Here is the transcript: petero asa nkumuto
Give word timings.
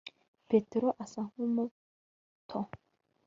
petero 0.47 0.87
asa 1.03 1.21
nkumuto 1.29 2.59